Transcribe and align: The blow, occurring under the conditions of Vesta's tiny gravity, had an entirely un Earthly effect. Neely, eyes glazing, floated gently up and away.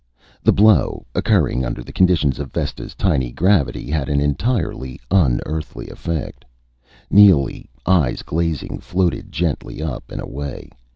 The 0.41 0.51
blow, 0.51 1.05
occurring 1.13 1.63
under 1.63 1.83
the 1.83 1.93
conditions 1.93 2.39
of 2.39 2.51
Vesta's 2.51 2.95
tiny 2.95 3.31
gravity, 3.31 3.91
had 3.91 4.09
an 4.09 4.19
entirely 4.19 4.99
un 5.11 5.41
Earthly 5.45 5.89
effect. 5.91 6.43
Neely, 7.11 7.69
eyes 7.85 8.23
glazing, 8.23 8.79
floated 8.79 9.31
gently 9.31 9.79
up 9.79 10.09
and 10.11 10.19
away. 10.19 10.71